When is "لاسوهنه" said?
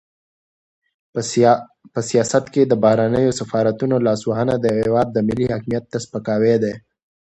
4.05-4.55